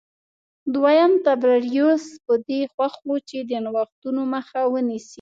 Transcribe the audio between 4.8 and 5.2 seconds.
نیسي